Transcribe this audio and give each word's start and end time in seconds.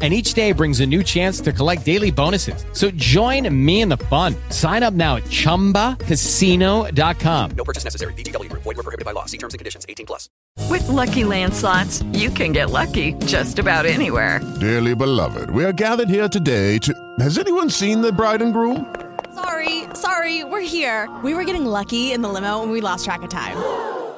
and 0.00 0.14
each 0.14 0.34
day 0.34 0.52
brings 0.52 0.78
a 0.78 0.86
new 0.86 1.02
chance 1.02 1.40
to 1.40 1.52
collect 1.52 1.84
daily 1.84 2.12
bonuses. 2.12 2.64
So 2.72 2.92
join 2.92 3.52
me 3.52 3.80
in 3.80 3.88
the 3.88 3.96
fun. 3.96 4.36
Sign 4.50 4.84
up 4.84 4.94
now 4.94 5.16
at 5.16 5.24
ChumbaCasino.com. 5.24 7.50
No 7.50 7.64
purchase 7.64 7.82
necessary. 7.82 8.12
VGW 8.14 8.48
Group. 8.48 8.62
Void 8.62 8.76
were 8.76 8.84
prohibited 8.84 9.04
by 9.04 9.10
law. 9.10 9.24
See 9.24 9.38
terms 9.38 9.54
and 9.54 9.58
conditions. 9.58 9.84
18 9.88 10.06
plus. 10.06 10.30
With 10.70 10.86
Lucky 10.88 11.24
Land 11.24 11.52
slots, 11.54 12.02
you 12.12 12.30
can 12.30 12.52
get 12.52 12.70
lucky 12.70 13.14
just 13.26 13.58
about 13.58 13.86
anywhere. 13.86 14.40
Dearly 14.60 14.94
beloved, 14.94 15.50
we 15.50 15.64
are 15.64 15.72
gathered 15.72 16.10
here 16.10 16.28
today 16.28 16.78
to... 16.78 16.94
Has 17.18 17.38
anyone 17.38 17.70
seen 17.70 18.00
the 18.00 18.12
bride 18.12 18.42
and 18.42 18.52
groom? 18.52 18.94
Sorry, 19.34 19.84
sorry, 19.94 20.44
we're 20.44 20.60
here. 20.60 21.08
We 21.24 21.34
were 21.34 21.44
getting 21.44 21.64
lucky 21.64 22.12
in 22.12 22.22
the 22.22 22.28
limo 22.28 22.62
and 22.62 22.70
we 22.70 22.80
lost 22.80 23.04
track 23.04 23.22
of 23.22 23.30
time. 23.30 23.56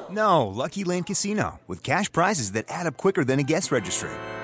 No, 0.09 0.47
Lucky 0.47 0.83
Land 0.83 1.05
Casino. 1.05 1.59
With 1.67 1.83
cash 1.83 2.11
prizes 2.11 2.51
that 2.51 2.65
add 2.67 2.85
up 2.85 2.97
quicker 2.97 3.23
than 3.23 3.39
a 3.39 3.43
guest 3.43 3.71
registry 3.71 4.09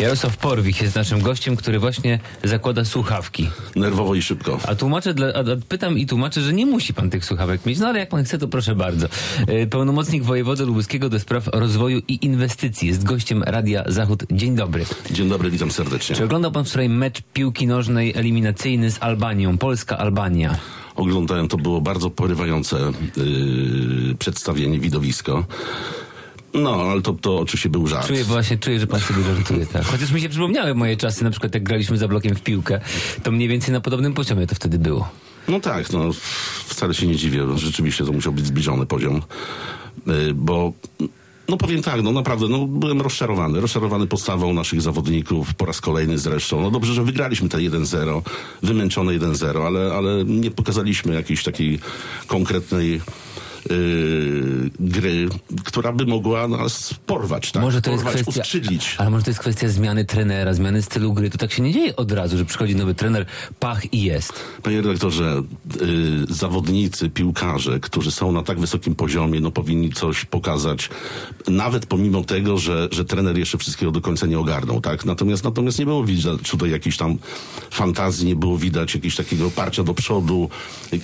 Jarosław 0.00 0.36
Porwich 0.36 0.82
jest 0.82 0.96
naszym 0.96 1.22
gościem, 1.22 1.56
który 1.56 1.78
właśnie 1.78 2.18
zakłada 2.44 2.84
słuchawki. 2.84 3.48
Nerwowo 3.76 4.14
i 4.14 4.22
szybko. 4.22 4.58
A 4.66 4.74
tłumaczę, 4.74 5.14
dla, 5.14 5.26
a 5.26 5.42
pytam 5.68 5.98
i 5.98 6.06
tłumaczę, 6.06 6.40
że 6.40 6.52
nie 6.52 6.66
musi 6.66 6.94
pan 6.94 7.10
tych 7.10 7.24
słuchawek 7.24 7.66
mieć, 7.66 7.78
no 7.78 7.86
ale 7.88 7.98
jak 7.98 8.08
pan 8.08 8.24
chce, 8.24 8.38
to 8.38 8.48
proszę 8.48 8.74
bardzo. 8.74 9.06
E, 9.46 9.66
pełnomocnik 9.66 10.22
wojewody 10.22 10.64
lubuskiego 10.64 11.08
do 11.08 11.20
spraw 11.20 11.48
rozwoju 11.52 12.00
i 12.08 12.24
inwestycji 12.26 12.88
jest 12.88 13.04
gościem 13.04 13.42
Radia 13.42 13.84
Zachód. 13.86 14.24
Dzień 14.30 14.56
dobry. 14.56 14.84
Dzień 15.10 15.28
dobry, 15.28 15.50
witam 15.50 15.70
serdecznie. 15.70 16.16
Czy 16.16 16.24
oglądał 16.24 16.52
pan 16.52 16.64
wczoraj 16.64 16.88
mecz 16.88 17.22
piłki 17.32 17.66
nożnej 17.66 18.12
eliminacyjny 18.16 18.90
z 18.90 19.02
Albanią, 19.02 19.58
Polska-Albania? 19.58 20.58
Oglądałem, 20.96 21.48
to 21.48 21.56
było 21.56 21.80
bardzo 21.80 22.10
porywające 22.10 22.76
yy, 23.16 24.14
przedstawienie, 24.18 24.80
widowisko. 24.80 25.44
No, 26.56 26.82
ale 26.90 27.02
to, 27.02 27.12
to 27.12 27.38
oczywiście 27.38 27.68
był 27.68 27.86
żart. 27.86 28.06
Czuję 28.06 28.24
właśnie, 28.24 28.58
czuję, 28.58 28.80
że 28.80 28.86
pan 28.86 29.00
sobie 29.00 29.22
żartuje, 29.22 29.66
tak. 29.66 29.84
Chociaż 29.84 30.12
mi 30.12 30.20
się 30.20 30.28
przypomniały 30.28 30.74
moje 30.74 30.96
czasy, 30.96 31.24
na 31.24 31.30
przykład 31.30 31.54
jak 31.54 31.62
graliśmy 31.62 31.98
za 31.98 32.08
blokiem 32.08 32.34
w 32.34 32.42
piłkę, 32.42 32.80
to 33.22 33.32
mniej 33.32 33.48
więcej 33.48 33.72
na 33.72 33.80
podobnym 33.80 34.14
poziomie 34.14 34.46
to 34.46 34.54
wtedy 34.54 34.78
było. 34.78 35.08
No 35.48 35.60
tak, 35.60 35.92
no 35.92 36.10
wcale 36.66 36.94
się 36.94 37.06
nie 37.06 37.16
dziwię. 37.16 37.42
Rzeczywiście 37.56 38.04
to 38.04 38.12
musiał 38.12 38.32
być 38.32 38.46
zbliżony 38.46 38.86
poziom, 38.86 39.22
y, 40.08 40.34
bo 40.34 40.72
no 41.48 41.56
powiem 41.56 41.82
tak, 41.82 42.02
no 42.02 42.12
naprawdę, 42.12 42.48
no 42.48 42.66
byłem 42.66 43.00
rozczarowany. 43.00 43.60
Rozczarowany 43.60 44.06
postawą 44.06 44.52
naszych 44.52 44.82
zawodników 44.82 45.54
po 45.54 45.66
raz 45.66 45.80
kolejny 45.80 46.18
zresztą. 46.18 46.60
No 46.60 46.70
dobrze, 46.70 46.94
że 46.94 47.04
wygraliśmy 47.04 47.48
te 47.48 47.58
1-0, 47.58 48.22
wymęczone 48.62 49.12
1-0, 49.12 49.66
ale, 49.66 49.92
ale 49.92 50.24
nie 50.24 50.50
pokazaliśmy 50.50 51.14
jakiejś 51.14 51.42
takiej 51.44 51.78
konkretnej 52.26 53.00
yy, 53.70 54.70
gry, 54.80 55.28
która 55.64 55.92
by 55.92 56.06
mogła 56.06 56.48
nas 56.48 56.94
porwać, 57.06 57.52
tak? 57.52 57.62
Może 57.62 57.82
to 57.82 57.90
porwać, 57.90 58.14
jest 58.14 58.30
kwestia. 58.30 58.94
Ale 58.98 59.10
może 59.10 59.24
to 59.24 59.30
jest 59.30 59.40
kwestia 59.40 59.68
zmiany 59.68 60.04
trenera, 60.04 60.54
zmiany 60.54 60.82
stylu 60.82 61.12
gry. 61.12 61.30
To 61.30 61.38
tak 61.38 61.52
się 61.52 61.62
nie 61.62 61.72
dzieje 61.72 61.96
od 61.96 62.12
razu, 62.12 62.38
że 62.38 62.44
przychodzi 62.44 62.76
nowy 62.76 62.94
trener, 62.94 63.26
pach 63.60 63.94
i 63.94 64.02
jest. 64.02 64.32
Panie 64.62 64.76
redaktorze, 64.76 65.42
yy, 65.80 65.86
zawodnicy, 66.28 67.10
piłkarze, 67.10 67.80
którzy 67.80 68.10
są 68.10 68.32
na 68.32 68.42
tak 68.42 68.60
wysokim 68.60 68.94
poziomie, 68.94 69.40
no 69.40 69.50
powinni 69.50 69.92
coś 69.92 70.24
pokazać, 70.24 70.90
nawet 71.48 71.86
pomimo 71.86 72.24
tego, 72.24 72.58
że, 72.58 72.88
że 72.92 73.04
trener 73.04 73.38
jeszcze 73.38 73.58
wszystkiego 73.58 73.92
do 73.92 74.00
końca 74.00 74.26
nie 74.26 74.38
ogarnął, 74.38 74.80
tak? 74.80 75.04
Natomiast, 75.04 75.44
natomiast 75.44 75.78
nie 75.78 75.84
było 75.86 76.04
widać 76.04 76.50
tutaj 76.50 76.70
jakiejś 76.70 76.96
tam 76.96 77.18
fantazji, 77.70 78.26
nie 78.26 78.36
było 78.36 78.58
widać 78.58 78.94
jakiegoś 78.94 79.16
takiego 79.16 79.50
parcia 79.50 79.82
do 79.82 79.94
przodu, 79.94 80.50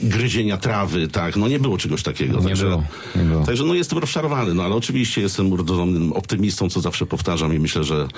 gryzienia 0.02 0.56
trawy, 0.56 1.08
tak? 1.08 1.36
No 1.36 1.48
nie 1.48 1.58
było 1.58 1.78
czegoś 1.78 2.02
takiego. 2.02 2.40
Nie 2.40 2.51
także, 2.52 2.68
było, 2.68 2.84
nie 3.16 3.22
było. 3.22 3.44
Także 3.44 3.64
no 3.64 3.74
jestem 3.74 3.98
rozczarowany, 3.98 4.54
no 4.54 4.62
ale 4.62 4.74
oczywiście 4.74 5.20
jestem 5.20 5.52
urodzonym 5.52 6.12
optymistą, 6.12 6.70
co 6.70 6.80
zawsze 6.80 7.06
powtarzam 7.06 7.54
i 7.54 7.58
myślę, 7.58 7.84
że 7.84 8.08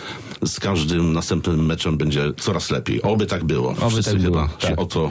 z 0.47 0.61
każdym 0.61 1.13
następnym 1.13 1.67
meczem 1.67 1.97
będzie 1.97 2.33
coraz 2.37 2.71
lepiej. 2.71 3.03
Oby 3.03 3.27
tak 3.27 3.45
było. 3.45 3.71
Oby 3.71 3.91
Wszyscy 3.91 4.13
tak 4.13 4.23
chyba 4.23 4.47
było, 4.47 4.61
się 4.61 4.69
tak. 4.69 4.81
o 4.81 4.87
to 4.87 5.11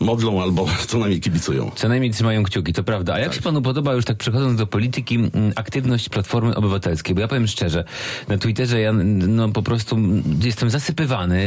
modlą 0.00 0.42
albo 0.42 0.66
co 0.88 0.98
najmniej 0.98 1.20
kibicują. 1.20 1.70
Co 1.74 1.88
najmniej 1.88 2.12
trzymają 2.12 2.42
kciuki, 2.42 2.72
to 2.72 2.84
prawda. 2.84 3.14
A 3.14 3.18
jak 3.18 3.34
się 3.34 3.42
panu 3.42 3.62
podoba, 3.62 3.94
już 3.94 4.04
tak 4.04 4.16
przechodząc 4.16 4.58
do 4.58 4.66
polityki, 4.66 5.14
m, 5.14 5.30
aktywność 5.56 6.08
Platformy 6.08 6.54
Obywatelskiej? 6.54 7.14
Bo 7.14 7.20
ja 7.20 7.28
powiem 7.28 7.46
szczerze, 7.46 7.84
na 8.28 8.38
Twitterze 8.38 8.80
ja 8.80 8.92
no, 8.92 9.48
po 9.48 9.62
prostu 9.62 9.98
jestem 10.42 10.70
zasypywany 10.70 11.40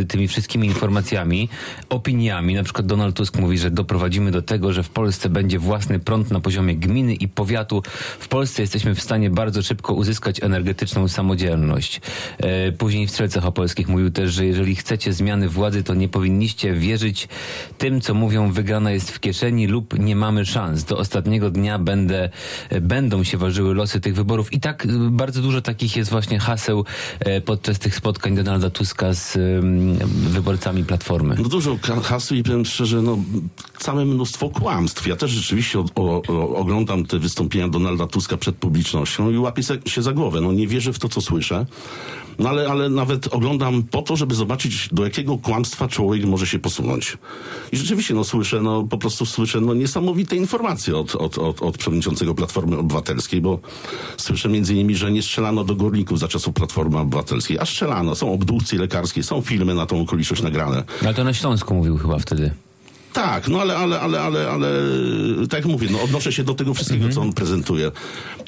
y, 0.00 0.06
tymi 0.08 0.28
wszystkimi 0.28 0.68
informacjami, 0.68 1.48
opiniami. 1.88 2.54
Na 2.54 2.62
przykład 2.62 2.86
Donald 2.86 3.16
Tusk 3.16 3.38
mówi, 3.38 3.58
że 3.58 3.70
doprowadzimy 3.70 4.30
do 4.30 4.42
tego, 4.42 4.72
że 4.72 4.82
w 4.82 4.88
Polsce 4.90 5.28
będzie 5.28 5.58
własny 5.58 5.98
prąd 5.98 6.30
na 6.30 6.40
poziomie 6.40 6.76
gminy 6.76 7.14
i 7.14 7.28
powiatu. 7.28 7.82
W 8.18 8.28
Polsce 8.28 8.62
jesteśmy 8.62 8.94
w 8.94 9.02
stanie 9.02 9.30
bardzo 9.30 9.62
szybko 9.62 9.94
uzyskać 9.94 10.42
energetyczną 10.42 11.08
samodzielność. 11.08 12.00
E, 12.38 12.72
Później 12.72 13.06
w 13.06 13.10
Strzelcach 13.10 13.46
Opolskich 13.46 13.88
mówił 13.88 14.10
też, 14.10 14.32
że 14.32 14.46
jeżeli 14.46 14.76
chcecie 14.76 15.12
zmiany 15.12 15.48
władzy, 15.48 15.82
to 15.82 15.94
nie 15.94 16.08
powinniście 16.08 16.74
wierzyć 16.74 17.28
tym, 17.78 17.93
co 18.00 18.14
mówią, 18.14 18.52
wygrana 18.52 18.90
jest 18.90 19.10
w 19.10 19.20
kieszeni 19.20 19.66
lub 19.66 19.98
nie 19.98 20.16
mamy 20.16 20.46
szans. 20.46 20.84
Do 20.84 20.98
ostatniego 20.98 21.50
dnia 21.50 21.78
będę, 21.78 22.30
będą 22.80 23.24
się 23.24 23.38
ważyły 23.38 23.74
losy 23.74 24.00
tych 24.00 24.14
wyborów. 24.14 24.52
I 24.52 24.60
tak 24.60 24.86
e, 24.86 24.88
bardzo 25.10 25.42
dużo 25.42 25.60
takich 25.60 25.96
jest 25.96 26.10
właśnie 26.10 26.38
haseł 26.38 26.84
e, 27.20 27.40
podczas 27.40 27.78
tych 27.78 27.94
spotkań 27.94 28.34
Donalda 28.34 28.70
Tuska 28.70 29.14
z 29.14 29.38
wyborcami 30.04 30.84
Platformy. 30.84 31.36
No 31.38 31.48
dużo 31.48 31.78
haseł 32.02 32.36
i 32.36 32.42
powiem 32.42 32.64
szczerze, 32.64 33.02
no 33.02 33.18
całe 33.78 34.04
mnóstwo 34.04 34.48
kłamstw. 34.48 35.06
Ja 35.06 35.16
też 35.16 35.30
rzeczywiście 35.30 35.78
o, 35.78 35.84
o, 35.96 36.56
oglądam 36.56 37.06
te 37.06 37.18
wystąpienia 37.18 37.68
Donalda 37.68 38.06
Tuska 38.06 38.36
przed 38.36 38.56
publicznością 38.56 39.30
i 39.30 39.38
łapię 39.38 39.62
się 39.86 40.02
za 40.02 40.12
głowę. 40.12 40.40
No 40.40 40.52
nie 40.52 40.66
wierzę 40.66 40.92
w 40.92 40.98
to, 40.98 41.08
co 41.08 41.20
słyszę. 41.20 41.66
No 42.38 42.48
ale, 42.48 42.68
ale 42.68 42.88
nawet 42.88 43.34
oglądam 43.34 43.82
po 43.82 44.02
to, 44.02 44.16
żeby 44.16 44.34
zobaczyć, 44.34 44.88
do 44.92 45.04
jakiego 45.04 45.38
kłamstwa 45.38 45.88
człowiek 45.88 46.24
może 46.24 46.46
się 46.46 46.58
posunąć. 46.58 47.18
I 47.72 47.76
rzeczywiście, 47.76 48.14
no 48.14 48.24
słyszę, 48.24 48.60
no 48.60 48.82
po 48.82 48.98
prostu 48.98 49.26
słyszę, 49.26 49.60
no 49.60 49.74
niesamowite 49.74 50.36
informacje 50.36 50.96
od, 50.96 51.16
od, 51.16 51.38
od, 51.38 51.62
od 51.62 51.78
przewodniczącego 51.78 52.34
Platformy 52.34 52.78
Obywatelskiej, 52.78 53.40
bo 53.40 53.58
słyszę 54.16 54.48
między 54.48 54.74
innymi, 54.74 54.94
że 54.94 55.12
nie 55.12 55.22
strzelano 55.22 55.64
do 55.64 55.74
górników 55.74 56.18
za 56.18 56.28
czasów 56.28 56.54
Platformy 56.54 56.98
Obywatelskiej, 56.98 57.58
a 57.58 57.66
strzelano. 57.66 58.14
Są 58.14 58.32
obdukcje 58.32 58.78
lekarskie, 58.78 59.22
są 59.22 59.40
filmy 59.40 59.74
na 59.74 59.86
tą 59.86 60.00
okoliczność 60.00 60.42
nagrane. 60.42 60.82
Ale 61.02 61.14
to 61.14 61.24
na 61.24 61.34
Śląsku 61.34 61.74
mówił 61.74 61.98
chyba 61.98 62.18
wtedy. 62.18 62.50
Tak, 63.14 63.48
no 63.48 63.60
ale, 63.60 63.76
ale, 63.76 64.00
ale, 64.00 64.20
ale, 64.20 64.50
ale 64.50 64.68
tak 65.48 65.60
jak 65.60 65.66
mówię, 65.66 65.88
no 65.90 66.02
odnoszę 66.02 66.32
się 66.32 66.44
do 66.44 66.54
tego 66.54 66.74
wszystkiego, 66.74 67.08
co 67.08 67.20
on 67.20 67.32
prezentuje. 67.32 67.90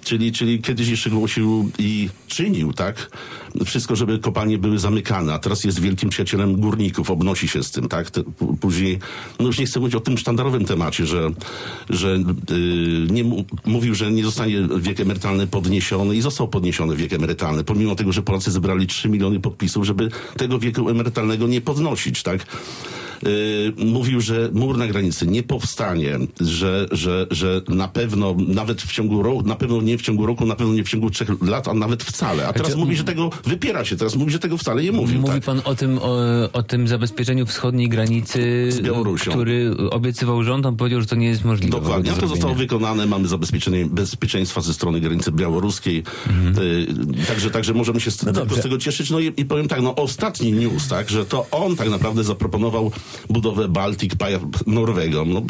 Czyli, 0.05 0.33
czyli 0.33 0.63
kiedyś 0.63 0.89
jeszcze 0.89 1.11
głosił 1.11 1.71
i 1.79 2.09
czynił, 2.27 2.73
tak? 2.73 3.11
Wszystko, 3.65 3.97
żeby 3.97 4.19
kopalnie 4.19 4.59
były 4.59 4.79
zamykane, 4.79 5.35
a 5.35 5.39
teraz 5.39 5.65
jest 5.65 5.81
wielkim 5.81 6.11
przyjacielem 6.11 6.61
górników, 6.61 7.11
obnosi 7.11 7.49
się 7.49 7.63
z 7.63 7.71
tym, 7.71 7.89
tak? 7.89 8.11
Te, 8.11 8.23
później, 8.61 8.99
no 9.39 9.47
już 9.47 9.59
nie 9.59 9.67
chcę 9.67 9.81
mówić 9.81 9.95
o 9.95 10.01
tym 10.01 10.19
sztandarowym 10.19 10.65
temacie, 10.65 11.07
że, 11.07 11.31
że 11.91 12.19
yy, 12.51 13.07
nie 13.11 13.45
mówił, 13.65 13.95
że 13.95 14.13
nie 14.13 14.25
zostanie 14.25 14.69
wiek 14.79 15.01
emerytalny 15.01 15.47
podniesiony 15.47 16.17
i 16.17 16.21
został 16.21 16.49
podniesiony 16.49 16.97
wiek 16.97 17.13
emerytalny, 17.13 17.65
pomimo 17.65 17.95
tego, 17.95 18.13
że 18.13 18.23
Polacy 18.23 18.51
zebrali 18.51 18.87
3 18.87 19.09
miliony 19.09 19.41
podpisów, 19.41 19.87
żeby 19.87 20.09
tego 20.37 20.59
wieku 20.59 20.91
emerytalnego 20.91 21.47
nie 21.47 21.61
podnosić, 21.61 22.23
tak? 22.23 22.47
Yy, 23.23 23.85
mówił, 23.87 24.21
że 24.21 24.51
mur 24.53 24.79
na 24.79 24.87
granicy 24.87 25.27
nie 25.27 25.43
powstanie, 25.43 26.19
że, 26.41 26.87
że, 26.93 27.27
że 27.31 27.61
na 27.69 27.89
pewno 27.89 28.37
nawet 28.49 28.83
w 28.83 28.93
ciągu 28.93 29.23
roku, 29.23 29.43
na 29.43 29.57
pewno 29.57 29.83
nie 29.83 29.99
w 29.99 30.03
ciągu 30.03 30.27
roku, 30.27 30.47
na 30.47 30.57
pewno 30.57 30.75
nie 30.75 30.85
w 30.85 30.89
ciągu 30.89 31.11
trzech 31.11 31.29
lat, 31.43 31.69
a 31.69 31.75
nawet 31.75 32.03
wcale. 32.05 32.49
A 32.49 32.53
teraz 32.53 32.75
mówi, 32.77 32.97
że 32.97 33.05
tego 33.05 33.31
wypiera 33.45 33.85
się, 33.85 33.97
teraz 33.97 34.17
mówi, 34.17 34.33
że 34.33 34.39
tego 34.39 34.57
wcale 34.59 34.83
nie 34.83 34.93
mówił. 34.93 35.21
Mówi 35.21 35.33
tak? 35.33 35.45
pan 35.45 35.61
o 35.65 35.75
tym, 35.75 35.99
o, 36.03 36.17
o 36.53 36.63
tym 36.63 36.89
zabezpieczeniu 36.89 37.47
wschodniej 37.47 37.89
granicy, 37.89 38.67
Z 38.73 38.81
Białorusią. 38.81 39.31
który 39.31 39.77
obiecywał 39.91 40.43
rząd, 40.43 40.67
on 40.67 40.77
powiedział, 40.77 41.01
że 41.01 41.07
to 41.07 41.17
nie 41.17 41.27
jest 41.29 41.45
możliwe. 41.45 41.81
Dokładnie, 41.81 42.11
do 42.11 42.17
a 42.17 42.21
to 42.21 42.29
zostało 42.29 42.55
wykonane, 42.55 43.07
mamy 43.07 43.29
zabezpieczenie 43.29 43.87
bezpieczeństwa 43.87 44.61
ze 44.61 44.75
strony 44.75 45.01
granicy 45.01 45.33
białoruskiej, 45.33 46.03
Y, 46.59 47.27
także, 47.29 47.51
także 47.51 47.75
możemy 47.75 48.01
się 48.01 48.11
z, 48.11 48.25
dobrze. 48.25 48.57
z 48.57 48.63
tego 48.63 48.79
cieszyć. 48.79 49.11
No 49.11 49.21
i, 49.21 49.33
i 49.37 49.45
powiem 49.45 49.69
tak, 49.69 49.83
no 49.83 49.95
ostatni 49.95 50.53
news, 50.53 50.89
tak, 50.89 51.11
że 51.11 51.27
to 51.27 51.47
on 51.51 51.77
tak 51.77 51.91
naprawdę 51.91 52.25
zaproponował 52.25 52.93
budowę 53.31 53.69
Baltic 53.69 54.13
Pipe 54.13 54.41
Norwegą. 54.67 55.25
No, 55.25 55.43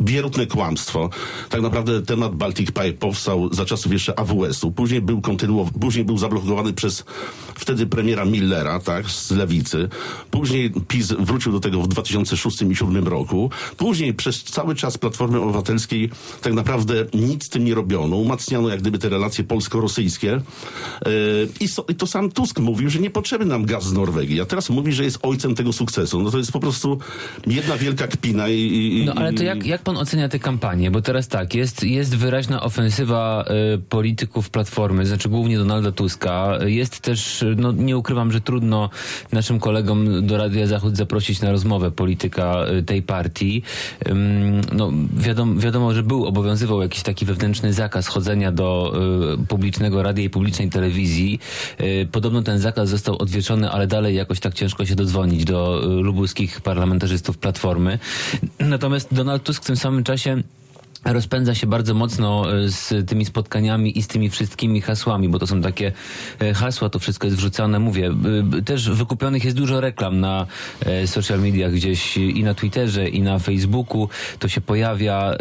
wierutne 0.00 0.46
kłamstwo. 0.46 1.10
Tak 1.50 1.62
naprawdę 1.62 2.02
temat 2.02 2.34
Baltic 2.34 2.66
Pipe 2.66 2.92
powstał 2.92 3.54
za 3.54 3.64
czasów 3.64 3.92
jeszcze 3.92 4.18
AWS-u. 4.18 4.72
Później 4.72 5.00
był 5.00 5.20
kontynuowany, 5.20 5.78
później 5.80 6.04
był 6.04 6.18
zablokowany 6.18 6.72
przez 6.72 7.04
wtedy 7.54 7.86
premiera 7.86 8.24
Millera, 8.24 8.80
tak, 8.80 9.10
z 9.10 9.30
lewicy. 9.30 9.88
Później 10.30 10.72
PiS 10.88 11.12
wrócił 11.18 11.52
do 11.52 11.60
tego 11.60 11.82
w 11.82 11.88
2006 11.88 12.62
i 12.62 12.64
2007 12.64 13.08
roku. 13.08 13.50
Później 13.76 14.14
przez 14.14 14.44
cały 14.44 14.74
czas 14.74 14.98
Platformy 14.98 15.40
Obywatelskiej 15.40 16.10
tak 16.42 16.52
naprawdę 16.52 17.06
nic 17.14 17.44
z 17.44 17.48
tym 17.48 17.64
nie 17.64 17.74
robiono. 17.74 18.16
Umacniano 18.16 18.68
jak 18.68 18.80
gdyby 18.80 18.98
te 18.98 19.08
relacje 19.08 19.44
polsko-rosyjskie. 19.44 20.40
Yy, 21.06 21.48
i, 21.60 21.68
I 21.88 21.94
to 21.94 22.06
sam 22.06 22.30
Tusk 22.30 22.58
mówił, 22.58 22.90
że 22.90 22.98
nie 23.00 23.10
potrzebny 23.10 23.46
nam 23.46 23.64
gaz 23.64 23.84
z 23.84 23.92
Norwegii. 23.92 24.40
A 24.40 24.44
teraz 24.44 24.70
mówi, 24.70 24.92
że 24.92 25.04
jest 25.04 25.18
ojcem 25.22 25.54
tego 25.54 25.72
sukcesu. 25.72 26.22
No 26.22 26.30
to 26.30 26.38
jest 26.38 26.52
po 26.52 26.60
prostu 26.60 26.98
jedna 27.46 27.76
wielka 27.76 28.06
kpina 28.06 28.48
i... 28.48 29.00
i 29.00 29.04
No 29.06 29.14
ale 29.14 29.32
to 29.32 29.42
jak, 29.42 29.66
jak 29.66 29.82
pan 29.82 29.96
ocenia 29.96 30.28
tę 30.28 30.38
kampanię? 30.38 30.90
Bo 30.90 31.02
teraz 31.02 31.28
tak, 31.28 31.54
jest, 31.54 31.82
jest 31.82 32.16
wyraźna 32.16 32.62
ofensywa 32.62 33.44
y, 33.74 33.78
polityków 33.78 34.50
Platformy, 34.50 35.06
znaczy 35.06 35.28
głównie 35.28 35.58
Donalda 35.58 35.92
Tuska. 35.92 36.58
Jest 36.66 37.00
też, 37.00 37.44
no 37.56 37.72
nie 37.72 37.96
ukrywam, 37.96 38.32
że 38.32 38.40
trudno 38.40 38.90
naszym 39.32 39.60
kolegom 39.60 40.26
do 40.26 40.38
Radia 40.38 40.66
Zachód 40.66 40.96
zaprosić 40.96 41.40
na 41.40 41.52
rozmowę 41.52 41.90
polityka 41.90 42.66
y, 42.78 42.82
tej 42.82 43.02
partii. 43.02 43.62
Ym, 44.08 44.60
no 44.72 44.92
wiadomo, 45.16 45.60
wiadomo, 45.60 45.94
że 45.94 46.02
był, 46.02 46.24
obowiązywał 46.24 46.82
jakiś 46.82 47.02
taki 47.02 47.24
wewnętrzny 47.24 47.72
zakaz 47.72 48.06
chodzenia 48.06 48.52
do 48.52 48.94
y, 49.42 49.46
publicznego 49.46 50.02
radia 50.02 50.24
i 50.24 50.30
publicznej 50.30 50.70
telewizji. 50.70 51.38
Y, 51.80 52.08
podobno 52.12 52.42
ten 52.42 52.58
zakaz 52.58 52.88
został 52.88 53.22
odwieczony, 53.22 53.70
ale 53.70 53.86
dalej 53.86 54.14
jakoś 54.14 54.40
tak 54.40 54.54
ciężko 54.54 54.86
się 54.86 54.94
dodzwonić 54.94 55.44
do 55.44 55.84
y, 55.84 55.86
lubuskich 55.86 56.60
parlamentarzystów 56.94 57.38
Platformy. 57.38 57.98
Natomiast 58.58 59.14
Donald 59.14 59.42
Tusk 59.42 59.62
w 59.62 59.66
tym 59.66 59.76
samym 59.76 60.04
czasie 60.04 60.42
rozpędza 61.04 61.54
się 61.54 61.66
bardzo 61.66 61.94
mocno 61.94 62.54
e, 62.58 62.68
z 62.68 63.08
tymi 63.08 63.24
spotkaniami 63.24 63.98
i 63.98 64.02
z 64.02 64.06
tymi 64.06 64.30
wszystkimi 64.30 64.80
hasłami, 64.80 65.28
bo 65.28 65.38
to 65.38 65.46
są 65.46 65.62
takie 65.62 65.92
e, 66.40 66.54
hasła, 66.54 66.88
to 66.88 66.98
wszystko 66.98 67.26
jest 67.26 67.36
wrzucane, 67.36 67.78
mówię, 67.78 68.14
e, 68.58 68.62
też 68.62 68.90
wykupionych 68.90 69.44
jest 69.44 69.56
dużo 69.56 69.80
reklam 69.80 70.20
na 70.20 70.46
social 71.06 71.40
mediach 71.40 71.72
gdzieś 71.72 72.16
i 72.16 72.42
na 72.44 72.54
Twitterze 72.54 73.08
i 73.08 73.22
na 73.22 73.38
Facebooku, 73.38 74.08
to 74.38 74.48
się 74.48 74.60
pojawia. 74.60 75.36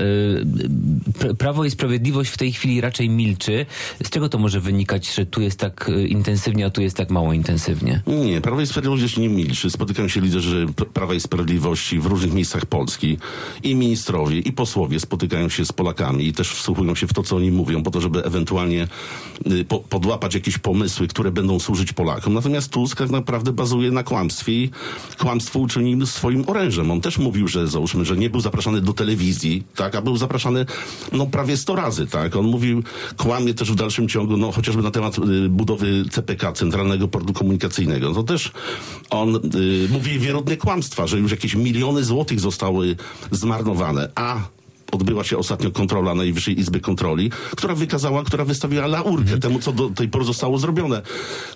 Pr- 1.20 1.36
Prawo 1.36 1.66
i 1.66 1.72
Sprawiedliwość 1.72 2.32
w 2.32 2.38
tej 2.38 2.54
chwili 2.54 2.82
raczej 2.82 3.10
milczy. 3.10 3.66
Z 4.04 4.10
czego 4.10 4.30
to 4.30 4.38
może 4.38 4.60
wynikać, 4.60 5.16
że 5.16 5.26
tu 5.26 5.42
jest 5.42 5.60
tak 5.60 5.92
intensywnie, 6.08 6.66
a 6.66 6.70
tu 6.70 6.82
jest 6.82 6.98
tak 6.98 7.10
mało 7.10 7.34
intensywnie? 7.34 8.02
Nie, 8.08 8.42
Prawo 8.42 8.62
i 8.62 8.68
Sprawiedliwość 8.68 9.18
nie 9.18 9.30
milczy. 9.30 9.70
Spotykają 9.70 10.08
się 10.08 10.22
liderzy 10.22 10.66
Prawa 10.94 11.14
i 11.14 11.20
Sprawiedliwości 11.20 12.00
w 12.00 12.06
różnych 12.06 12.34
miejscach 12.34 12.66
Polski 12.66 13.18
i 13.64 13.76
ministrowie, 13.76 14.40
i 14.40 14.52
posłowie 14.52 15.00
spotykają 15.00 15.50
się 15.50 15.53
z 15.62 15.72
Polakami 15.72 16.28
i 16.28 16.34
też 16.34 16.50
wsłuchują 16.50 16.96
się 16.96 17.08
w 17.08 17.14
to, 17.14 17.24
co 17.24 17.36
oni 17.36 17.52
mówią, 17.52 17.84
po 17.84 17.92
to, 17.92 18.02
żeby 18.02 18.24
ewentualnie 18.26 18.88
y, 19.52 19.66
po, 19.66 19.80
podłapać 19.80 20.34
jakieś 20.36 20.58
pomysły, 20.58 21.08
które 21.08 21.32
będą 21.32 21.60
służyć 21.60 21.94
Polakom. 21.94 22.34
Natomiast 22.34 22.72
Tusk 22.72 22.98
tak 22.98 23.10
naprawdę 23.10 23.52
bazuje 23.52 23.92
na 23.92 24.04
kłamstwie 24.04 24.54
i 24.54 24.70
kłamstwo 25.20 25.60
uczynił 25.60 26.06
swoim 26.06 26.44
orężem. 26.50 26.92
On 26.92 27.02
też 27.02 27.18
mówił, 27.18 27.48
że 27.48 27.68
załóżmy, 27.68 28.06
że 28.06 28.18
nie 28.18 28.30
był 28.30 28.42
zapraszany 28.42 28.82
do 28.82 28.94
telewizji, 28.94 29.64
tak, 29.76 29.96
a 29.96 30.02
był 30.02 30.18
zapraszany 30.18 30.66
no 31.12 31.26
prawie 31.26 31.58
100 31.58 31.76
razy, 31.76 32.08
tak. 32.08 32.36
On 32.36 32.46
mówił, 32.46 32.84
kłamie 33.18 33.54
też 33.54 33.72
w 33.72 33.76
dalszym 33.76 34.08
ciągu, 34.08 34.38
no 34.38 34.52
chociażby 34.52 34.84
na 34.84 34.92
temat 34.92 35.18
y, 35.18 35.50
budowy 35.50 36.06
CPK, 36.12 36.52
Centralnego 36.54 37.08
Portu 37.08 37.34
Komunikacyjnego. 37.34 38.10
No 38.10 38.16
to 38.16 38.24
też 38.24 38.52
on 39.10 39.36
y, 39.36 39.40
mówi 39.92 40.20
wierodne 40.20 40.58
kłamstwa, 40.58 41.08
że 41.08 41.20
już 41.20 41.32
jakieś 41.32 41.56
miliony 41.56 42.04
złotych 42.04 42.40
zostały 42.40 42.96
zmarnowane, 43.32 44.12
a 44.16 44.42
odbyła 44.94 45.24
się 45.24 45.38
ostatnio 45.38 45.72
kontrola 45.72 46.16
Najwyższej 46.16 46.60
Izby 46.60 46.80
Kontroli, 46.80 47.32
która 47.52 47.76
wykazała, 47.76 48.24
która 48.24 48.46
wystawiła 48.46 48.88
laurkę 48.88 49.38
temu, 49.38 49.60
co 49.60 49.72
do 49.72 49.90
tej 49.90 50.10
pory 50.10 50.26
zostało 50.26 50.58
zrobione. 50.58 51.02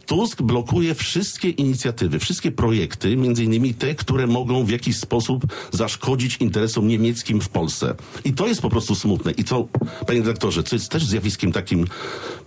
Tusk 0.06 0.42
blokuje 0.42 0.96
wszystkie 0.96 1.50
inicjatywy, 1.50 2.20
wszystkie 2.20 2.52
projekty, 2.52 3.18
między 3.18 3.44
innymi 3.44 3.74
te, 3.74 3.96
które 3.96 4.28
mogą 4.28 4.66
w 4.66 4.70
jakiś 4.70 4.98
sposób 4.98 5.44
zaszkodzić 5.72 6.38
interesom 6.38 6.88
niemieckim 6.88 7.42
w 7.42 7.50
Polsce. 7.50 7.96
I 8.26 8.34
to 8.34 8.48
jest 8.48 8.62
po 8.62 8.70
prostu 8.70 8.96
smutne. 8.96 9.32
I 9.32 9.44
to, 9.44 9.68
panie 10.08 10.22
dyrektorze, 10.22 10.64
co 10.64 10.76
jest 10.76 10.90
też 10.90 11.06
zjawiskiem 11.06 11.52
takim 11.52 11.86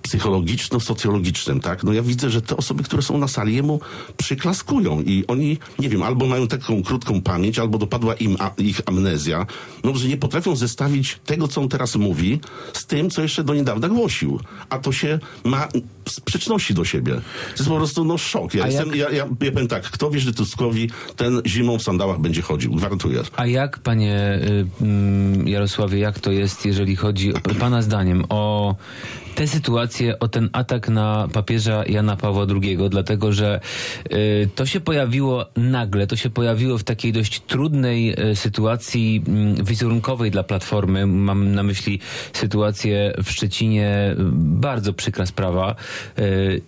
psychologiczno-socjologicznym, 0.03 1.61
tak? 1.61 1.85
No 1.85 1.93
ja 1.93 2.03
widzę, 2.03 2.31
że 2.31 2.43
te 2.43 2.57
osoby, 2.57 2.83
które 2.83 3.03
są 3.03 3.19
na 3.19 3.29
sali, 3.29 3.57
jemu 3.57 3.81
przyklaskują 4.17 5.03
i 5.03 5.25
oni, 5.29 5.59
nie 5.79 5.89
wiem, 5.89 6.03
albo 6.03 6.27
mają 6.27 6.49
taką 6.49 6.83
krótką 6.83 7.21
pamięć, 7.23 7.59
albo 7.59 7.79
dopadła 7.79 8.15
im 8.15 8.37
a, 8.39 8.51
ich 8.59 8.81
amnezja, 8.87 9.47
no, 9.85 9.95
że 9.95 10.09
nie 10.09 10.17
potrafią 10.17 10.57
zestawić 10.57 11.19
tego, 11.25 11.49
co 11.49 11.61
on 11.61 11.69
teraz 11.69 11.97
mówi, 11.97 12.41
z 12.73 12.87
tym, 12.87 13.11
co 13.11 13.23
jeszcze 13.23 13.45
do 13.45 13.55
niedawna 13.55 13.89
głosił. 13.89 14.41
A 14.71 14.79
to 14.79 14.93
się 14.93 15.19
ma 15.45 15.69
sprzeczności 16.11 16.75
do 16.75 16.85
siebie. 16.85 17.13
To 17.13 17.57
jest 17.59 17.69
po 17.69 17.77
prostu, 17.77 18.05
no, 18.05 18.19
szok. 18.19 18.55
Ja, 18.55 18.65
A 18.65 18.67
jestem, 18.67 18.89
jak- 18.89 18.97
ja, 18.97 19.11
ja, 19.11 19.27
ja 19.41 19.51
powiem 19.53 19.69
tak, 19.69 19.83
kto 19.83 20.11
wierzy 20.11 20.33
Tuskowi, 20.35 20.91
ten 21.17 21.43
zimą 21.47 21.79
w 21.79 21.83
sandałach 21.83 22.21
będzie 22.21 22.43
chodził. 22.43 22.73
Gwarantuję. 22.73 23.21
A 23.37 23.47
jak, 23.47 23.79
panie 23.79 24.41
y, 24.43 24.67
mm, 24.85 25.49
Jarosławie, 25.49 25.99
jak 25.99 26.19
to 26.19 26.33
jest, 26.33 26.67
jeżeli 26.67 26.97
chodzi, 26.97 27.33
pana 27.59 27.83
zdaniem, 27.83 28.25
o 28.29 28.75
tę 29.35 29.47
sytuację, 29.47 30.19
o 30.19 30.29
ten 30.29 30.49
atak 30.53 30.89
na 30.89 31.29
papieża 31.33 31.85
Jana 31.87 32.17
Pawła 32.17 32.47
II, 32.63 32.79
dlatego 32.91 33.33
że 33.33 33.61
y, 34.13 34.49
to 34.55 34.67
się 34.67 34.81
pojawiło 34.81 35.47
nagle, 35.57 36.07
to 36.07 36.17
się 36.17 36.31
pojawiło 36.31 36.79
w 36.79 36.85
takiej 36.85 37.13
dość 37.13 37.41
trudnej 37.41 38.31
y, 38.31 38.37
sytuacji 38.37 39.23
mm, 39.29 39.65
wizerunkowej 39.65 40.31
dla 40.31 40.43
Platformy. 40.43 41.07
Mam 41.07 41.55
na 41.55 41.63
myśli 41.63 42.01
sytuację 42.33 43.15
w 43.25 43.31
Szczecinie, 43.31 44.11
y, 44.13 44.17
bardzo 44.35 44.93
przykra 44.93 45.27
sprawa 45.27 45.71
y, 45.73 45.75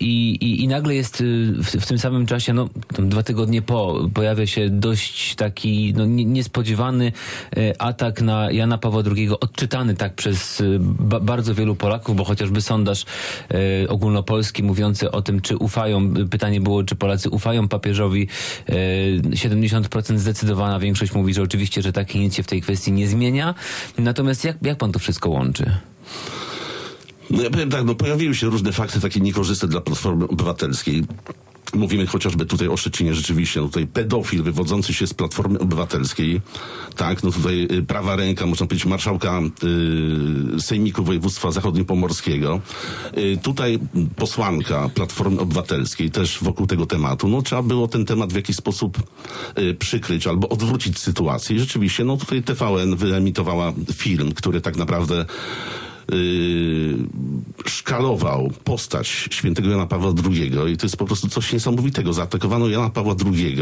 i, 0.00 0.30
i, 0.40 0.62
i 0.62 0.68
nagle 0.68 0.94
jest 0.94 1.20
y, 1.20 1.52
w, 1.52 1.66
w 1.66 1.86
tym 1.86 1.98
samym 1.98 2.26
czasie, 2.26 2.52
no 2.52 2.68
dwa 2.98 3.22
tygodnie 3.22 3.62
po, 3.62 4.08
pojawia 4.14 4.46
się 4.46 4.70
dość 4.70 5.34
taki 5.34 5.94
no, 5.96 6.06
nie- 6.06 6.24
niespodziewany 6.24 7.12
y, 7.56 7.78
atak 7.78 8.22
na 8.22 8.50
Jana 8.50 8.78
Pawła 8.78 9.02
II, 9.16 9.28
odczytany 9.40 9.94
tak 9.94 10.14
przez 10.14 10.60
y, 10.60 10.78
ba, 10.80 11.20
bardzo 11.20 11.54
wielu 11.54 11.74
Polaków, 11.76 12.16
bo 12.16 12.24
chociażby 12.24 12.60
sondaż 12.60 13.04
y, 13.84 13.88
ogólnopolski 13.88 14.62
mówiący 14.62 15.10
o 15.10 15.22
tym, 15.22 15.40
czy 15.40 15.56
ufają, 15.56 16.14
pytanie 16.30 16.60
było, 16.60 16.84
czy 16.84 16.94
Polacy 16.96 17.30
ufają 17.30 17.68
papieżowi, 17.68 18.28
y, 18.68 18.72
70% 19.30 20.18
zdecydowana 20.18 20.78
większość 20.78 21.14
mówi, 21.14 21.34
że 21.34 21.42
oczywiście, 21.42 21.82
że 21.82 21.92
tak 21.92 22.14
nic 22.14 22.34
się 22.34 22.42
w 22.42 22.46
tej 22.46 22.60
kwestii 22.60 22.92
nie 22.92 23.08
zmienia. 23.08 23.54
Natomiast 23.98 24.44
jak, 24.44 24.56
jak 24.62 24.78
pan 24.78 24.92
to 24.92 24.98
wszystko 24.98 25.30
łączy? 25.30 25.72
No 27.30 27.42
ja 27.42 27.50
powiem 27.50 27.70
tak, 27.70 27.84
no 27.84 27.94
pojawiły 27.94 28.34
się 28.34 28.46
różne 28.46 28.72
fakty 28.72 29.00
takie 29.00 29.20
niekorzystne 29.20 29.68
dla 29.68 29.80
Platformy 29.80 30.28
Obywatelskiej. 30.28 31.04
Mówimy 31.74 32.06
chociażby 32.06 32.46
tutaj 32.46 32.68
o 32.68 32.76
Szczecinie 32.76 33.14
rzeczywiście, 33.14 33.60
no 33.60 33.66
tutaj 33.66 33.86
pedofil 33.86 34.42
wywodzący 34.42 34.94
się 34.94 35.06
z 35.06 35.14
Platformy 35.14 35.58
Obywatelskiej, 35.58 36.40
tak, 36.96 37.22
no 37.22 37.30
tutaj 37.30 37.68
y, 37.72 37.82
prawa 37.82 38.16
ręka, 38.16 38.46
można 38.46 38.66
powiedzieć, 38.66 38.86
marszałka 38.86 39.40
y, 40.56 40.60
Sejmiku 40.60 41.04
Województwa 41.04 41.50
Zachodniopomorskiego. 41.50 42.60
Y, 43.18 43.38
tutaj 43.42 43.78
posłanka 44.16 44.90
Platformy 44.94 45.40
Obywatelskiej 45.40 46.10
też 46.10 46.38
wokół 46.42 46.66
tego 46.66 46.86
tematu, 46.86 47.28
no 47.28 47.42
trzeba 47.42 47.62
było 47.62 47.88
ten 47.88 48.04
temat 48.04 48.32
w 48.32 48.36
jakiś 48.36 48.56
sposób 48.56 48.98
y, 49.58 49.74
przykryć 49.74 50.26
albo 50.26 50.48
odwrócić 50.48 50.98
sytuację. 50.98 51.56
I 51.56 51.60
rzeczywiście, 51.60 52.04
no 52.04 52.16
tutaj 52.16 52.42
TVN 52.42 52.96
wyemitowała 52.96 53.72
film, 53.92 54.32
który 54.32 54.60
tak 54.60 54.76
naprawdę 54.76 55.26
szkalował 57.66 58.52
postać 58.64 59.28
świętego 59.30 59.70
Jana 59.70 59.86
Pawła 59.86 60.12
II 60.30 60.52
i 60.72 60.76
to 60.76 60.86
jest 60.86 60.96
po 60.96 61.04
prostu 61.04 61.28
coś 61.28 61.52
niesamowitego. 61.52 62.12
Zaatakowano 62.12 62.68
Jana 62.68 62.90
Pawła 62.90 63.14
II, 63.26 63.56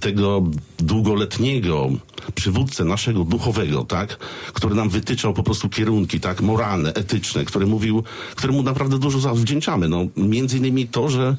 tego 0.00 0.42
długoletniego 0.78 1.88
przywódcę 2.34 2.84
naszego 2.84 3.24
duchowego, 3.24 3.84
tak, 3.84 4.18
który 4.52 4.74
nam 4.74 4.88
wytyczał 4.88 5.34
po 5.34 5.42
prostu 5.42 5.68
kierunki, 5.68 6.20
tak, 6.20 6.42
moralne, 6.42 6.94
etyczne, 6.94 7.44
który 7.44 7.66
mówił, 7.66 8.04
któremu 8.34 8.62
naprawdę 8.62 8.98
dużo 8.98 9.18
zawdzięczamy. 9.18 9.88
No, 9.88 10.06
między 10.16 10.58
innymi 10.58 10.88
to, 10.88 11.08
że 11.08 11.36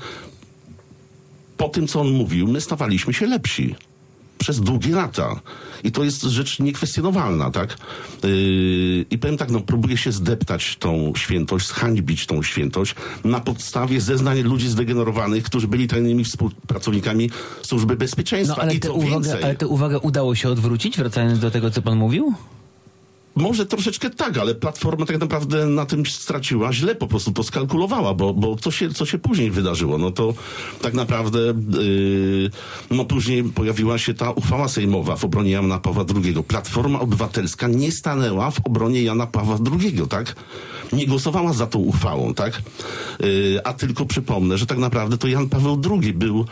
po 1.58 1.70
tym, 1.70 1.88
co 1.88 2.02
on 2.02 2.12
mówił, 2.12 2.48
my 2.48 2.62
stawaliśmy 2.62 3.14
się 3.14 3.26
lepsi 3.26 3.76
przez 4.40 4.62
długie 4.62 4.96
lata. 4.96 5.40
I 5.84 5.92
to 5.92 6.04
jest 6.04 6.22
rzecz 6.22 6.60
niekwestionowalna, 6.60 7.52
tak? 7.52 7.78
Yy, 8.24 8.30
I 9.12 9.18
powiem 9.18 9.38
tak, 9.38 9.52
no, 9.52 9.60
próbuje 9.60 9.98
się 9.98 10.12
zdeptać 10.12 10.76
tą 10.80 11.14
świętość, 11.16 11.68
zhańbić 11.68 12.26
tą 12.26 12.44
świętość 12.44 12.96
na 13.24 13.40
podstawie 13.40 14.02
zeznań 14.02 14.42
ludzi 14.42 14.70
zdegenerowanych, 14.70 15.44
którzy 15.44 15.68
byli 15.68 15.88
tajnymi 15.88 16.24
współpracownikami 16.24 17.30
służby 17.62 17.96
bezpieczeństwa. 17.96 18.56
No 18.58 18.64
ale 18.64 18.74
I 18.74 18.80
co 18.80 18.94
uwagę, 18.94 19.12
więcej, 19.12 19.44
ale 19.44 19.56
tę 19.56 19.68
uwagę 19.68 20.00
udało 20.00 20.36
się 20.36 20.50
odwrócić, 20.50 20.98
wracając 20.98 21.40
do 21.40 21.52
tego, 21.52 21.72
co 21.72 21.82
pan 21.82 21.98
mówił? 21.98 22.34
Może 23.36 23.66
troszeczkę 23.66 24.10
tak, 24.10 24.38
ale 24.38 24.56
Platforma 24.56 25.06
tak 25.06 25.20
naprawdę 25.20 25.66
na 25.66 25.86
tym 25.86 26.06
straciła, 26.06 26.74
źle 26.74 26.96
po 26.96 27.08
prostu 27.08 27.32
to 27.32 27.44
skalkulowała, 27.44 28.14
bo, 28.14 28.34
bo 28.34 28.56
co, 28.56 28.72
się, 28.72 28.90
co 28.90 29.06
się 29.06 29.18
później 29.18 29.52
wydarzyło? 29.52 29.98
No 29.98 30.12
to 30.12 30.34
tak 30.82 30.94
naprawdę 30.94 31.40
yy, 31.40 32.52
no 32.92 33.06
później 33.06 33.44
pojawiła 33.44 33.98
się 33.98 34.14
ta 34.14 34.32
uchwała 34.32 34.68
sejmowa 34.68 35.16
w 35.16 35.26
obronie 35.26 35.52
Jana 35.52 35.80
Pawła 35.80 36.06
II. 36.16 36.44
Platforma 36.48 37.00
Obywatelska 37.00 37.68
nie 37.68 37.92
stanęła 37.92 38.52
w 38.52 38.60
obronie 38.64 39.04
Jana 39.04 39.28
Pawła 39.28 39.58
II, 39.82 40.08
tak? 40.10 40.36
Nie 40.94 41.08
głosowała 41.08 41.54
za 41.54 41.68
tą 41.68 41.80
uchwałą, 41.80 42.34
tak? 42.34 42.62
Yy, 43.20 43.62
a 43.64 43.74
tylko 43.74 44.06
przypomnę, 44.06 44.58
że 44.58 44.66
tak 44.66 44.78
naprawdę 44.78 45.18
to 45.18 45.28
Jan 45.28 45.50
Paweł 45.50 45.82
II 45.92 46.14
był, 46.14 46.46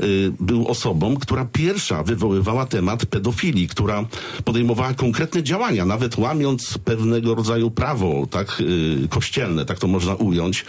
yy, 0.00 0.32
był 0.40 0.68
osobą, 0.68 1.16
która 1.16 1.44
pierwsza 1.44 2.02
wywoływała 2.02 2.66
temat 2.66 3.06
pedofilii, 3.06 3.68
która 3.68 4.04
podejmowała 4.44 4.94
konkretne 4.94 5.42
działania, 5.42 5.84
nawet 5.84 6.13
łamiąc 6.18 6.78
pewnego 6.78 7.34
rodzaju 7.34 7.70
prawo, 7.70 8.26
tak, 8.30 8.56
yy, 9.00 9.08
kościelne, 9.08 9.64
tak 9.64 9.78
to 9.78 9.86
można 9.86 10.14
ująć, 10.14 10.64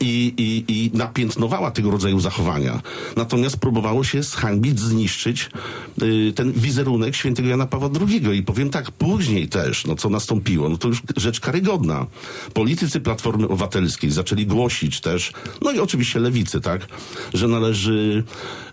i, 0.00 0.34
i, 0.36 0.72
i 0.72 0.90
napiętnowała 0.94 1.70
tego 1.70 1.90
rodzaju 1.90 2.20
zachowania. 2.20 2.82
Natomiast 3.16 3.56
próbowało 3.56 4.04
się 4.04 4.22
zhańbić, 4.22 4.80
zniszczyć 4.80 5.50
yy, 5.98 6.32
ten 6.32 6.52
wizerunek 6.52 7.16
świętego 7.16 7.48
Jana 7.48 7.66
Pawła 7.66 7.90
II. 8.08 8.38
I 8.38 8.42
powiem 8.42 8.70
tak, 8.70 8.90
później 8.90 9.48
też, 9.48 9.86
no 9.86 9.96
co 9.96 10.08
nastąpiło, 10.08 10.68
no 10.68 10.76
to 10.76 10.88
już 10.88 11.02
rzecz 11.16 11.40
karygodna. 11.40 12.06
Politycy 12.54 13.00
Platformy 13.00 13.48
Obywatelskiej 13.48 14.10
zaczęli 14.10 14.46
głosić 14.46 15.00
też, 15.00 15.32
no 15.62 15.72
i 15.72 15.78
oczywiście 15.78 16.20
lewicy, 16.20 16.60
tak, 16.60 16.86
że 17.34 17.48
należy 17.48 18.24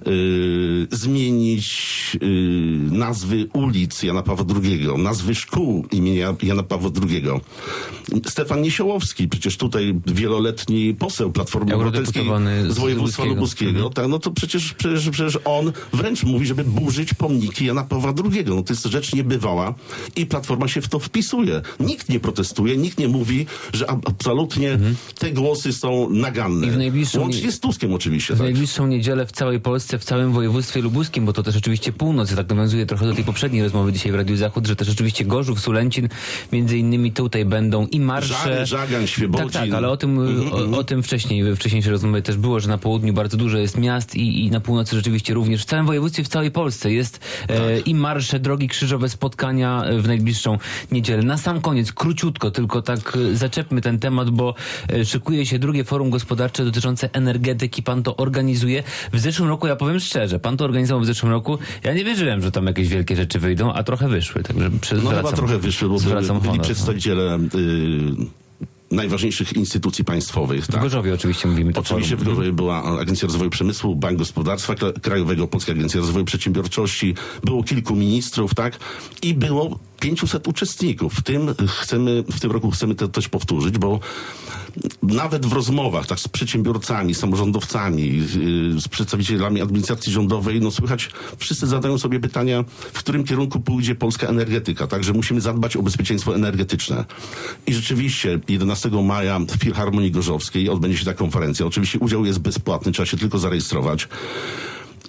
yy, 0.06 0.88
zmienić 0.92 2.18
yy, 2.22 2.28
nazwy 2.98 3.48
ulic 3.54 4.04
Jana 4.04 4.24
Pawła 4.24 4.46
II, 4.64 4.88
nazwy 4.98 5.36
szkół 5.36 5.86
imienia 5.92 6.36
Jana 6.44 6.64
Pawła 6.64 6.90
II. 7.10 7.24
Stefan 8.28 8.62
Niesiołowski, 8.62 9.28
przecież 9.28 9.58
tutaj 9.58 9.96
wieloletni 10.08 10.94
poseł 10.94 11.11
Platformy 11.34 11.76
Obywatelskiej 11.76 12.26
z 12.70 12.78
województwa 12.78 13.26
Lubuskiego. 13.26 13.90
tak, 13.90 14.08
no 14.08 14.20
to 14.20 14.32
przecież, 14.32 14.74
przecież, 14.74 15.10
przecież 15.10 15.38
on 15.46 15.72
wręcz 15.94 16.24
mówi, 16.24 16.46
żeby 16.46 16.64
burzyć 16.64 17.14
pomniki 17.14 17.66
Jana 17.66 17.84
Pawła 17.84 18.14
II. 18.34 18.44
No 18.46 18.64
to 18.64 18.74
jest 18.74 18.86
rzecz 18.86 19.14
niebywała 19.14 19.74
i 20.16 20.26
Platforma 20.26 20.68
się 20.68 20.82
w 20.82 20.88
to 20.88 21.00
wpisuje. 21.00 21.62
Nikt 21.80 22.10
nie 22.10 22.20
protestuje, 22.20 22.78
nikt 22.78 22.98
nie 23.00 23.08
mówi, 23.08 23.46
że 23.74 23.90
ab- 23.90 24.10
absolutnie 24.10 24.80
te 25.20 25.32
głosy 25.32 25.74
są 25.74 26.10
naganne. 26.10 26.68
I 26.68 26.72
w 26.72 26.78
najbliższą- 26.78 27.20
Łącznie 27.20 27.52
z 27.52 27.60
Tuskiem 27.60 27.94
oczywiście. 27.94 28.34
W 28.34 28.38
Tak. 28.38 28.46
najbliższą 28.46 28.88
niedzielę 28.88 29.26
w 29.26 29.32
całej 29.32 29.60
Polsce, 29.60 30.00
w 30.00 30.04
całym 30.04 30.32
województwie 30.32 30.82
lubuskim, 30.82 31.26
bo 31.26 31.34
to 31.34 31.44
też 31.44 31.56
oczywiście 31.58 31.94
północ, 31.94 32.36
tak 32.36 32.50
nawiązuje 32.50 32.86
trochę 32.86 33.06
do 33.06 33.14
tej 33.14 33.24
poprzedniej 33.24 33.64
rozmowy 33.64 33.94
dzisiaj 33.94 34.12
w 34.12 34.16
Radiu 34.16 34.36
Zachód, 34.36 34.68
że 34.68 34.76
też 34.76 34.90
oczywiście 34.90 35.26
Gorzów, 35.26 35.60
Sulęcin, 35.60 36.10
między 36.52 36.78
innymi 36.78 37.12
tutaj 37.12 37.46
będą 37.46 37.88
i 37.88 38.00
marsze. 38.00 38.66
Żagań, 38.66 39.08
Świebodzin. 39.08 39.50
Tak, 39.50 39.62
tak, 39.62 39.72
ale 39.72 39.90
o 39.90 39.98
tym, 39.98 40.20
o, 40.74 40.78
o 40.78 40.84
tym 40.84 41.01
wcześniej, 41.04 41.44
we 41.44 41.56
wcześniejszej 41.56 41.92
rozmowie 41.92 42.22
też 42.22 42.38
było, 42.38 42.60
że 42.60 42.70
na 42.70 42.78
południu 42.78 43.14
bardzo 43.14 43.38
dużo 43.38 43.58
jest 43.58 43.78
miast 43.78 44.16
i, 44.16 44.46
i 44.46 44.52
na 44.52 44.60
północy 44.60 44.96
rzeczywiście 44.96 45.34
również. 45.34 45.62
W 45.62 45.66
całym 45.66 45.86
województwie, 45.86 46.24
w 46.24 46.28
całej 46.28 46.52
Polsce 46.52 46.92
jest 46.92 47.20
e, 47.50 47.80
i 47.80 47.96
marsze, 47.96 48.40
drogi 48.40 48.68
krzyżowe, 48.68 49.10
spotkania 49.10 49.84
e, 49.84 49.98
w 49.98 50.08
najbliższą 50.08 50.58
niedzielę. 50.92 51.24
Na 51.24 51.38
sam 51.38 51.62
koniec, 51.62 51.92
króciutko, 51.92 52.52
tylko 52.52 52.82
tak 52.82 53.18
e, 53.32 53.36
zaczepmy 53.36 53.82
ten 53.82 54.00
temat, 54.00 54.30
bo 54.30 54.56
szykuje 55.06 55.46
się 55.46 55.60
drugie 55.60 55.84
forum 55.84 56.10
gospodarcze 56.10 56.66
dotyczące 56.66 57.10
energetyki. 57.14 57.84
Pan 57.84 58.04
to 58.04 58.18
organizuje. 58.18 58.84
W 59.14 59.20
zeszłym 59.20 59.50
roku, 59.50 59.68
ja 59.68 59.76
powiem 59.76 60.00
szczerze, 60.00 60.40
pan 60.40 60.58
to 60.58 60.66
organizował 60.66 61.04
w 61.04 61.06
zeszłym 61.06 61.32
roku. 61.32 61.58
Ja 61.84 61.94
nie 61.94 62.04
wierzyłem, 62.04 62.42
że 62.42 62.52
tam 62.52 62.68
jakieś 62.68 62.88
wielkie 62.88 63.16
rzeczy 63.16 63.40
wyjdą, 63.40 63.74
a 63.74 63.84
trochę 63.84 64.08
wyszły. 64.10 64.44
Także 64.44 64.70
No 64.70 64.80
zwracam, 64.82 65.16
chyba 65.16 65.32
trochę 65.32 65.58
wyszły, 65.58 65.90
bo 65.90 65.96
byli, 65.96 66.08
zwracam 66.08 66.38
byli 66.38 66.40
honor, 66.40 66.58
no. 66.58 66.64
przedstawiciele 66.64 67.36
y, 67.36 68.41
najważniejszych 68.92 69.54
instytucji 69.54 70.04
państwowych. 70.06 70.64
W 70.66 70.68
Tak. 70.68 70.82
Gorzowie 70.82 71.14
oczywiście 71.14 71.48
mówimy 71.48 71.74
to 71.74 71.80
Oczywiście 71.82 72.16
w. 72.18 72.24
Gorzowie 72.24 72.54
była 72.54 72.84
Agencja 73.00 73.26
Rozwoju 73.28 73.50
Przemysłu, 73.50 73.96
Bank 73.96 74.18
Gospodarstwa 74.18 74.74
Kra- 74.74 75.00
Krajowego, 75.00 75.48
Polska 75.48 75.72
Agencja 75.72 76.00
Rozwoju 76.00 76.26
Przedsiębiorczości, 76.26 77.16
było 77.44 77.64
kilku 77.64 77.96
ministrów, 77.96 78.54
tak? 78.56 78.80
I 79.22 79.34
było 79.34 79.80
500 80.02 80.48
uczestników. 80.48 81.14
W 81.14 81.22
tym 81.22 81.56
chcemy, 81.68 82.24
w 82.32 82.40
tym 82.40 82.52
roku 82.52 82.72
chcemy 82.72 82.96
to 82.96 83.08
też 83.08 83.30
powtórzyć, 83.30 83.78
bo 83.78 84.00
nawet 85.04 85.46
w 85.46 85.54
rozmowach 85.54 86.08
tak, 86.08 86.20
z 86.20 86.28
przedsiębiorcami, 86.28 87.16
samorządowcami, 87.16 88.24
z 88.78 88.88
przedstawicielami 88.88 89.62
administracji 89.62 90.12
rządowej, 90.12 90.62
no 90.62 90.72
słychać, 90.72 91.10
wszyscy 91.38 91.68
zadają 91.68 91.98
sobie 91.98 92.20
pytania, 92.20 92.64
w 92.94 93.00
którym 93.00 93.24
kierunku 93.24 93.60
pójdzie 93.60 93.96
polska 93.96 94.28
energetyka, 94.28 94.88
także 94.88 95.14
musimy 95.14 95.42
zadbać 95.42 95.78
o 95.78 95.82
bezpieczeństwo 95.82 96.36
energetyczne. 96.36 97.06
I 97.68 97.74
rzeczywiście 97.74 98.40
11 98.48 98.90
maja 98.90 99.40
w 99.40 99.52
Filharmonii 99.64 100.12
Gorzowskiej 100.12 100.70
odbędzie 100.70 100.98
się 100.98 101.06
ta 101.06 101.14
konferencja. 101.14 101.66
Oczywiście 101.66 102.00
udział 102.00 102.26
jest 102.26 102.40
bezpłatny, 102.40 102.92
trzeba 102.92 103.06
się 103.06 103.18
tylko 103.18 103.40
zarejestrować. 103.40 104.08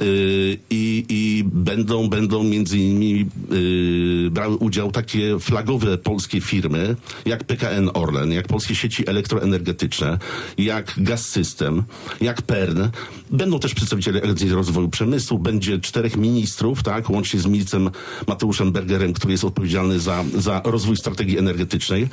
Yy, 0.00 0.58
I, 0.70 1.04
i 1.08 1.44
będą, 1.44 2.08
będą 2.08 2.44
między 2.44 2.78
innymi 2.78 3.26
yy, 3.50 4.30
brały 4.30 4.56
udział 4.56 4.92
takie 4.92 5.38
flagowe 5.40 5.98
polskie 5.98 6.40
firmy, 6.40 6.96
jak 7.26 7.44
PKN 7.44 7.90
Orlen, 7.94 8.32
jak 8.32 8.48
Polskie 8.48 8.74
Sieci 8.74 9.08
Elektroenergetyczne, 9.08 10.18
jak 10.58 10.94
Gaz 10.96 11.28
System, 11.28 11.82
jak 12.20 12.42
PERN. 12.42 12.82
Będą 13.30 13.58
też 13.58 13.74
przedstawiciele 13.74 14.22
Agencji 14.22 14.50
Rozwoju 14.50 14.88
Przemysłu, 14.88 15.38
będzie 15.38 15.80
czterech 15.80 16.16
ministrów, 16.16 16.82
tak, 16.82 17.10
łącznie 17.10 17.40
z 17.40 17.46
ministrem 17.46 17.90
Mateuszem 18.26 18.72
Bergerem, 18.72 19.12
który 19.12 19.32
jest 19.32 19.44
odpowiedzialny 19.44 20.00
za, 20.00 20.24
za 20.34 20.62
rozwój 20.64 20.96
strategii 20.96 21.38
energetycznej. 21.38 22.08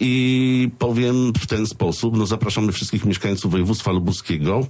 I 0.00 0.70
powiem 0.78 1.32
w 1.40 1.46
ten 1.46 1.66
sposób, 1.66 2.16
no 2.16 2.26
zapraszamy 2.26 2.72
wszystkich 2.72 3.04
mieszkańców 3.04 3.52
województwa 3.52 3.92
lubuskiego, 3.92 4.66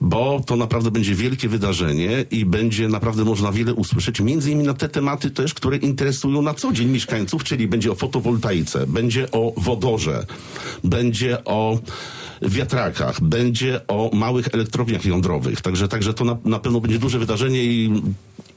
bo 0.00 0.40
to 0.46 0.56
naprawdę 0.56 0.90
będzie 0.90 1.14
wielkie 1.14 1.48
wydarzenie 1.48 2.24
i 2.30 2.44
będzie 2.44 2.88
naprawdę 2.88 3.24
można 3.24 3.52
wiele 3.52 3.74
usłyszeć, 3.74 4.20
między 4.20 4.50
innymi 4.50 4.66
na 4.66 4.74
te 4.74 4.88
tematy 4.88 5.30
też, 5.30 5.54
które 5.54 5.76
interesują 5.76 6.42
na 6.42 6.54
co 6.54 6.72
dzień 6.72 6.88
mieszkańców, 6.88 7.44
czyli 7.44 7.68
będzie 7.68 7.92
o 7.92 7.94
fotowoltaice, 7.94 8.86
będzie 8.86 9.30
o 9.30 9.52
wodorze, 9.56 10.26
będzie 10.84 11.44
o 11.44 11.78
wiatrakach, 12.42 13.20
będzie 13.20 13.80
o 13.88 14.10
małych 14.12 14.48
elektrowniach 14.52 15.04
jądrowych. 15.04 15.60
Także, 15.60 15.88
także 15.88 16.14
to 16.14 16.24
na, 16.24 16.36
na 16.44 16.58
pewno 16.58 16.80
będzie 16.80 16.98
duże 16.98 17.18
wydarzenie 17.18 17.64
i 17.64 18.02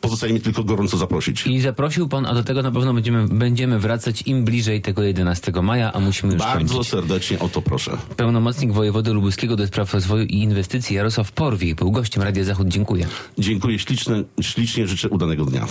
pozostaje 0.01 0.33
mi 0.33 0.41
tylko 0.41 0.63
gorąco 0.63 0.97
zaprosić. 0.97 1.47
I 1.47 1.59
zaprosił 1.61 2.07
pan, 2.09 2.25
a 2.25 2.33
do 2.33 2.43
tego 2.43 2.61
na 2.61 2.71
pewno 2.71 2.93
będziemy, 2.93 3.27
będziemy 3.27 3.79
wracać 3.79 4.21
im 4.21 4.43
bliżej 4.43 4.81
tego 4.81 5.03
11 5.03 5.51
maja, 5.63 5.93
a 5.93 5.99
musimy 5.99 6.33
już 6.33 6.41
Bardzo 6.41 6.73
kończyć. 6.75 6.91
serdecznie 6.91 7.39
o 7.39 7.49
to 7.49 7.61
proszę. 7.61 7.97
Pełnomocnik 8.17 8.71
wojewody 8.71 9.13
lubuskiego 9.13 9.55
do 9.55 9.67
spraw 9.67 9.93
rozwoju 9.93 10.25
i 10.25 10.37
inwestycji 10.37 10.95
Jarosław 10.95 11.31
Porwik 11.31 11.75
był 11.75 11.91
gościem 11.91 12.23
Radia 12.23 12.43
Zachód. 12.43 12.67
Dziękuję. 12.67 13.07
Dziękuję 13.37 13.79
ślicznie, 13.79 14.23
ślicznie 14.41 14.87
życzę 14.87 15.09
udanego 15.09 15.45
dnia. 15.45 15.65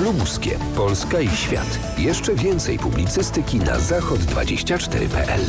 Lubuskie, 0.00 0.58
Polska 0.76 1.20
i 1.20 1.28
świat. 1.28 1.78
Jeszcze 1.98 2.34
więcej 2.34 2.78
publicystyki 2.78 3.58
na 3.58 3.78
zachod24.pl. 3.78 5.46